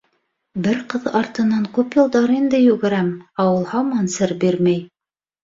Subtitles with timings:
[0.67, 3.13] Бер ҡыҙ артынан күп йылдар инде йүгерәм,
[3.45, 4.83] ә ул һаман сер бирмәй.